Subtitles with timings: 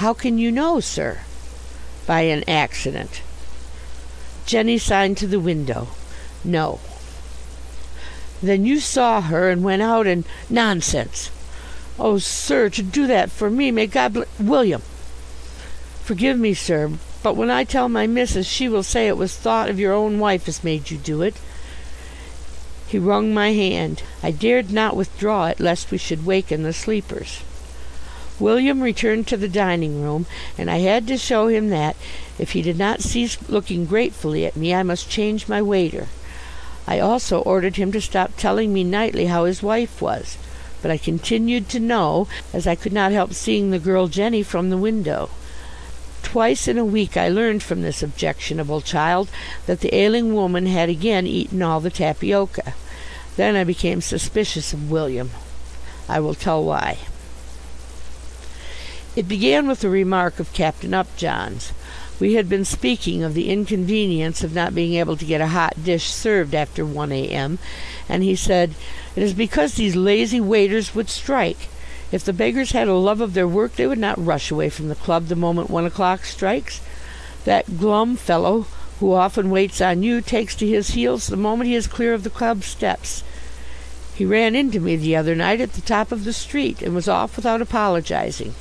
[0.00, 1.18] "How can you know, sir?"
[2.06, 3.20] "By an accident."
[4.46, 5.88] Jenny signed to the window.
[6.42, 6.80] "No."
[8.42, 10.24] "Then you saw her and went out and"
[10.64, 11.28] "Nonsense!"
[11.98, 13.70] "Oh, sir, to do that for me!
[13.70, 14.80] May God bl William!"
[16.02, 16.92] "Forgive me, sir,
[17.22, 20.18] but when I tell my missis she will say it was thought of your own
[20.18, 21.36] wife as made you do it."
[22.88, 24.02] He wrung my hand.
[24.22, 27.40] I dared not withdraw it lest we should waken the sleepers.
[28.40, 30.26] William returned to the dining room,
[30.56, 31.94] and I had to show him that,
[32.38, 36.08] if he did not cease looking gratefully at me, I must change my waiter.
[36.86, 40.38] I also ordered him to stop telling me nightly how his wife was.
[40.82, 44.70] But I continued to know, as I could not help seeing the girl Jenny from
[44.70, 45.28] the window.
[46.22, 49.28] Twice in a week I learned from this objectionable child
[49.66, 52.74] that the ailing woman had again eaten all the tapioca.
[53.36, 55.30] Then I became suspicious of William.
[56.08, 56.98] I will tell why.
[59.16, 61.72] It began with a remark of Captain Upjohn's.
[62.20, 65.82] We had been speaking of the inconvenience of not being able to get a hot
[65.82, 67.58] dish served after one a.m.,
[68.08, 68.74] and he said,
[69.16, 71.66] "It is because these lazy waiters would strike.
[72.12, 74.88] If the beggars had a love of their work they would not rush away from
[74.88, 76.80] the club the moment one o'clock strikes.
[77.44, 78.66] That glum fellow
[79.00, 82.22] who often waits on you takes to his heels the moment he is clear of
[82.22, 83.24] the club steps.
[84.14, 87.08] He ran into me the other night at the top of the street, and was
[87.08, 88.54] off without apologizing."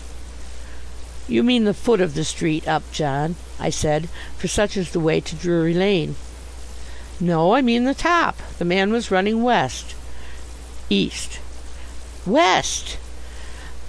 [1.31, 4.99] "You mean the foot of the street, up, John," I said, for such is the
[4.99, 6.15] way to Drury Lane.
[7.19, 8.41] "No, I mean the top.
[8.57, 9.93] The man was running west."
[10.89, 11.37] "East."
[12.25, 12.97] "West!"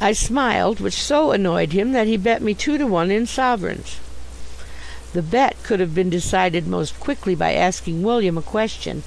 [0.02, 3.96] I smiled, which so annoyed him that he bet me two to one in sovereigns.
[5.14, 9.02] The bet could have been decided most quickly by asking William a question,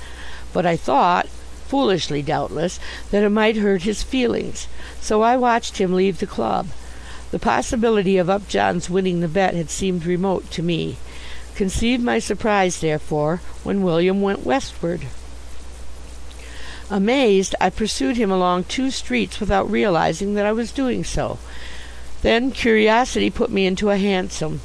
[0.51, 1.27] but I thought,
[1.67, 2.79] foolishly doubtless,
[3.11, 4.65] that it might hurt his feelings,
[4.99, 6.69] so I watched him leave the club.
[7.33, 10.97] The possibility of Upjohn's winning the bet had seemed remote to me.
[11.55, 15.07] Conceive my surprise, therefore, when William went westward.
[16.91, 21.39] Amazed, I pursued him along two streets without realizing that I was doing so.
[22.21, 24.61] Then curiosity put me into a hansom.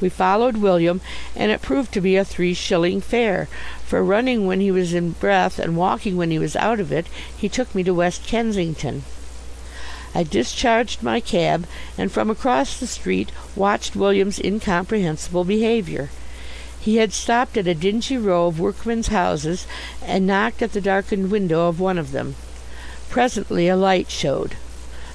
[0.00, 1.00] We followed William,
[1.36, 3.46] and it proved to be a three shilling fare,
[3.86, 7.06] for running when he was in breath and walking when he was out of it,
[7.38, 9.04] he took me to West Kensington.
[10.12, 11.66] I discharged my cab,
[11.96, 16.10] and from across the street watched William's incomprehensible behaviour.
[16.80, 19.66] He had stopped at a dingy row of workmen's houses,
[20.04, 22.34] and knocked at the darkened window of one of them.
[23.08, 24.56] Presently a light showed.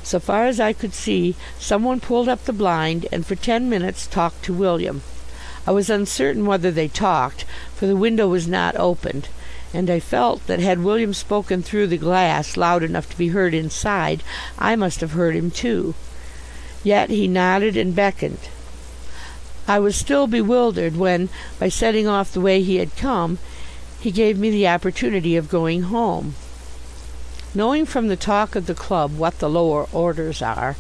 [0.02, 3.70] So far as I could see, some one pulled up the blind, and for ten
[3.70, 5.02] minutes talked to William.
[5.68, 7.44] I was uncertain whether they talked,
[7.76, 9.28] for the window was not opened
[9.76, 13.54] and I felt that had William spoken through the glass loud enough to be heard
[13.54, 14.24] inside,
[14.58, 15.96] I must have heard him too.
[16.82, 18.40] Yet he nodded and beckoned.
[19.68, 21.28] I was still bewildered when,
[21.60, 23.38] by setting off the way he had come,
[24.00, 26.36] he gave me the opportunity of going home.
[27.54, 30.78] Knowing from the talk of the club what the lower orders are,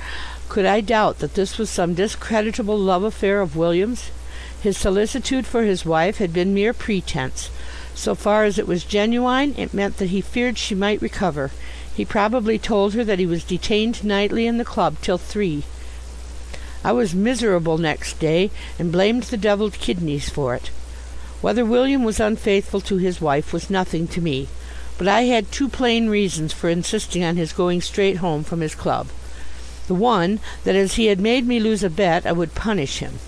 [0.48, 4.10] could I doubt that this was some discreditable love affair of William's?
[4.62, 7.50] His solicitude for his wife had been mere pretence.
[7.96, 11.52] So far as it was genuine, it meant that he feared she might recover.
[11.96, 15.64] He probably told her that he was detained nightly in the club till three.
[16.84, 20.70] I was miserable next day, and blamed the devilled kidneys for it.
[21.42, 24.50] Whether William was unfaithful to his wife was nothing to me,
[24.98, 28.76] but I had two plain reasons for insisting on his going straight home from his
[28.76, 29.08] club.
[29.88, 33.20] The one, that as he had made me lose a bet I would punish him.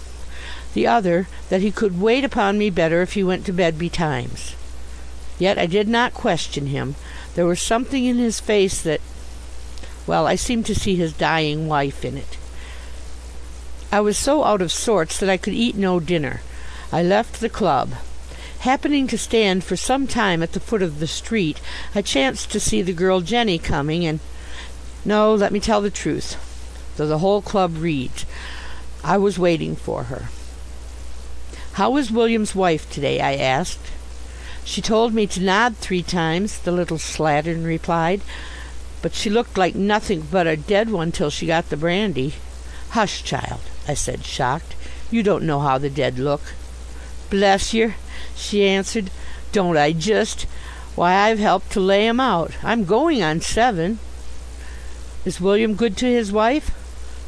[0.77, 4.53] The other, that he could wait upon me better if he went to bed betimes.
[5.39, 6.93] Yet I did not question him.
[7.33, 9.01] There was something in his face that
[10.05, 12.37] well, I seemed to see his dying wife in it.
[13.91, 16.41] I was so out of sorts that I could eat no dinner.
[16.91, 17.93] I left the club.
[18.59, 21.59] Happening to stand for some time at the foot of the street,
[21.95, 24.19] I chanced to see the girl Jenny coming, and
[25.03, 26.37] no, let me tell the truth,
[26.97, 28.27] though the whole club reads,
[29.03, 30.29] I was waiting for her.
[31.77, 33.91] "How was William's wife to day?" I asked.
[34.65, 38.21] "She told me to nod three times," the little slattern replied,
[39.03, 42.33] "but she looked like nothing but a dead one till she got the brandy."
[42.97, 44.73] "Hush, child," I said, shocked.
[45.11, 46.41] "You don't know how the dead look."
[47.29, 47.93] "Bless yer,"
[48.35, 49.11] she answered,
[49.51, 50.47] "don't I just!
[50.95, 52.53] Why, I've helped to lay 'em out.
[52.63, 53.99] I'm going on seven."
[55.25, 56.71] "Is William good to his wife?"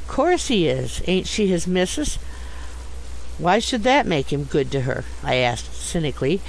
[0.08, 1.04] "Course he is.
[1.06, 2.18] Ain't she his missus?"
[3.40, 6.42] "Why should that make him good to her?" I asked cynically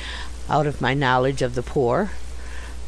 [0.49, 2.11] out of my knowledge of the poor.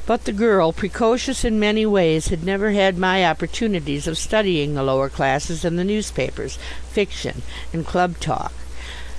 [0.06, 4.82] But the girl, precocious in many ways, had never had my opportunities of studying the
[4.82, 6.58] lower classes in the newspapers,
[6.90, 8.52] fiction, and club talk.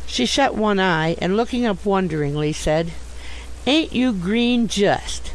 [0.05, 2.91] She shut one eye, and looking up wonderingly, said:
[3.65, 5.31] "Ain't you green just!